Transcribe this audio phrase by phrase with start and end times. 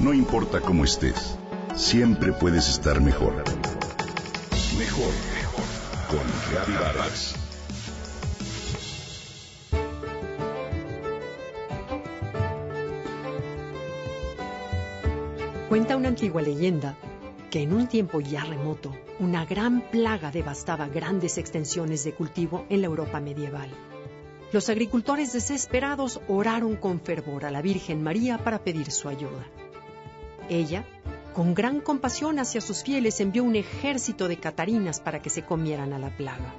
[0.00, 1.36] No importa cómo estés,
[1.76, 3.34] siempre puedes estar mejor.
[4.78, 5.64] Mejor, mejor.
[6.08, 7.34] Con Reavivadas.
[15.68, 16.96] Cuenta una antigua leyenda
[17.50, 22.80] que en un tiempo ya remoto, una gran plaga devastaba grandes extensiones de cultivo en
[22.80, 23.68] la Europa medieval.
[24.50, 29.46] Los agricultores desesperados oraron con fervor a la Virgen María para pedir su ayuda.
[30.50, 30.84] Ella,
[31.32, 35.92] con gran compasión hacia sus fieles, envió un ejército de catarinas para que se comieran
[35.92, 36.54] a la plaga.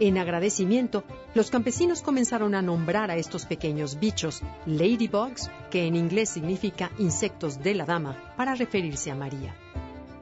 [0.00, 6.30] En agradecimiento, los campesinos comenzaron a nombrar a estos pequeños bichos ladybugs, que en inglés
[6.30, 9.54] significa insectos de la dama, para referirse a María.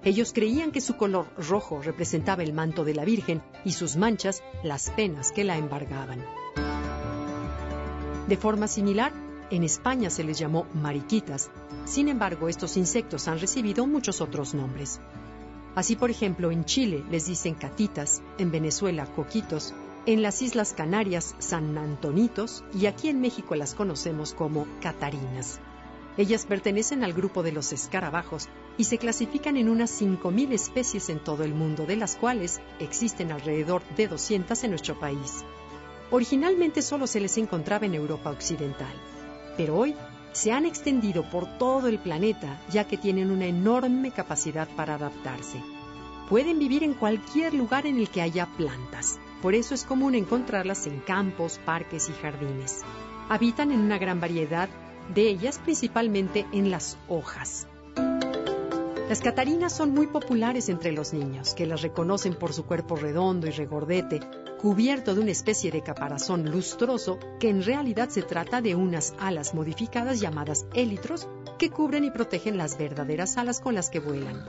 [0.02, 4.43] Ellos creían que su color rojo representaba el manto de la Virgen y sus manchas
[4.65, 6.24] las penas que la embargaban.
[8.27, 9.12] De forma similar,
[9.51, 11.51] en España se les llamó mariquitas.
[11.84, 15.01] Sin embargo, estos insectos han recibido muchos otros nombres.
[15.74, 19.74] Así, por ejemplo, en Chile les dicen catitas, en Venezuela coquitos,
[20.07, 25.60] en las Islas Canarias San Antonitos y aquí en México las conocemos como catarinas.
[26.16, 31.21] Ellas pertenecen al grupo de los escarabajos y se clasifican en unas 5.000 especies en
[31.21, 35.45] todo el mundo, de las cuales existen alrededor de 200 en nuestro país.
[36.10, 38.95] Originalmente solo se les encontraba en Europa Occidental,
[39.59, 39.95] pero hoy
[40.32, 45.60] se han extendido por todo el planeta ya que tienen una enorme capacidad para adaptarse.
[46.30, 50.86] Pueden vivir en cualquier lugar en el que haya plantas, por eso es común encontrarlas
[50.86, 52.82] en campos, parques y jardines.
[53.29, 54.68] Habitan en una gran variedad
[55.12, 57.66] de ellas principalmente en las hojas.
[59.09, 63.46] Las catarinas son muy populares entre los niños, que las reconocen por su cuerpo redondo
[63.46, 64.20] y regordete,
[64.59, 69.54] cubierto de una especie de caparazón lustroso, que en realidad se trata de unas alas
[69.54, 71.28] modificadas llamadas élitros,
[71.59, 74.44] que cubren y protegen las verdaderas alas con las que vuelan.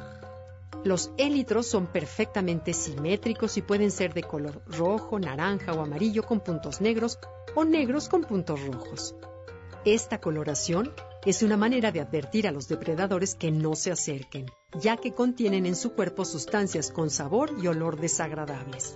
[0.83, 6.39] Los élitros son perfectamente simétricos y pueden ser de color rojo, naranja o amarillo con
[6.39, 7.19] puntos negros
[7.55, 9.15] o negros con puntos rojos.
[9.85, 10.91] Esta coloración
[11.25, 14.45] es una manera de advertir a los depredadores que no se acerquen,
[14.79, 18.95] ya que contienen en su cuerpo sustancias con sabor y olor desagradables.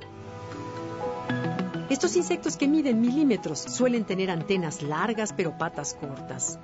[1.90, 6.58] Estos insectos que miden milímetros suelen tener antenas largas pero patas cortas.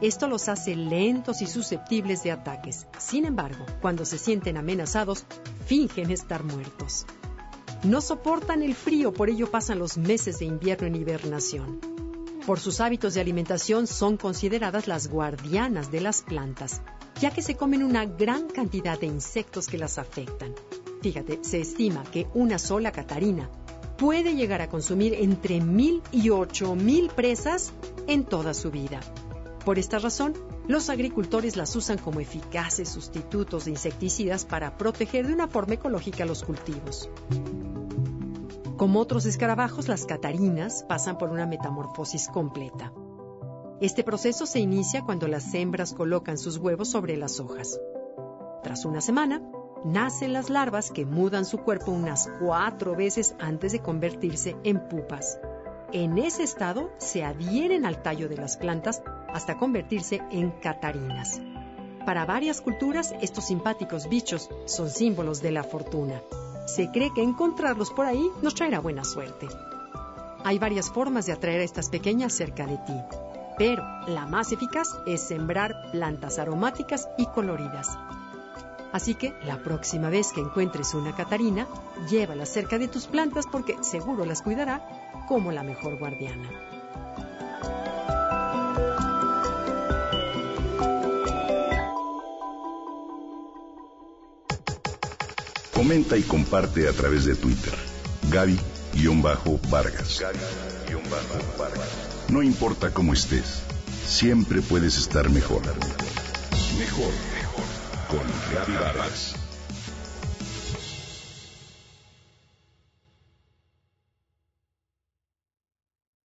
[0.00, 2.86] Esto los hace lentos y susceptibles de ataques.
[2.98, 5.24] Sin embargo, cuando se sienten amenazados,
[5.66, 7.06] fingen estar muertos.
[7.84, 11.80] No soportan el frío, por ello pasan los meses de invierno en hibernación.
[12.44, 16.82] Por sus hábitos de alimentación son consideradas las guardianas de las plantas,
[17.20, 20.54] ya que se comen una gran cantidad de insectos que las afectan.
[21.00, 23.48] Fíjate, se estima que una sola catarina
[23.98, 27.72] puede llegar a consumir entre mil y ocho mil presas
[28.06, 29.00] en toda su vida.
[29.64, 30.34] Por esta razón,
[30.68, 36.24] los agricultores las usan como eficaces sustitutos de insecticidas para proteger de una forma ecológica
[36.24, 37.10] los cultivos.
[38.76, 42.92] Como otros escarabajos, las catarinas pasan por una metamorfosis completa.
[43.80, 47.80] Este proceso se inicia cuando las hembras colocan sus huevos sobre las hojas.
[48.62, 49.42] Tras una semana,
[49.84, 55.38] nacen las larvas que mudan su cuerpo unas cuatro veces antes de convertirse en pupas.
[55.92, 59.02] En ese estado se adhieren al tallo de las plantas
[59.32, 61.40] hasta convertirse en catarinas.
[62.04, 66.22] Para varias culturas, estos simpáticos bichos son símbolos de la fortuna.
[66.66, 69.48] Se cree que encontrarlos por ahí nos traerá buena suerte.
[70.44, 72.94] Hay varias formas de atraer a estas pequeñas cerca de ti,
[73.58, 77.98] pero la más eficaz es sembrar plantas aromáticas y coloridas.
[78.92, 81.68] Así que la próxima vez que encuentres una Catarina,
[82.08, 84.82] llévala cerca de tus plantas porque seguro las cuidará
[85.28, 86.48] como la mejor guardiana.
[95.74, 97.72] Comenta y comparte a través de Twitter.
[98.30, 100.24] Gaby-Vargas.
[102.28, 103.62] No importa cómo estés,
[104.06, 105.62] siempre puedes estar mejor.
[106.78, 107.47] Mejor, mejor.
[108.08, 109.47] Con Gaby Vargas.